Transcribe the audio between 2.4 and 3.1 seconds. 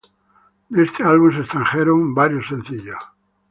sencillos.